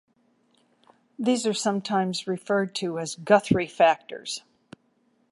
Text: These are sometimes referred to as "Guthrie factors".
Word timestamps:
These 1.19 1.45
are 1.45 1.53
sometimes 1.53 2.25
referred 2.25 2.73
to 2.77 2.97
as 2.97 3.13
"Guthrie 3.13 3.67
factors". 3.67 4.41